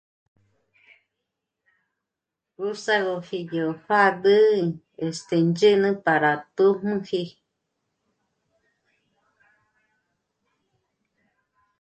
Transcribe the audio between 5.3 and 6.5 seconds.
y ndzhü̂nü para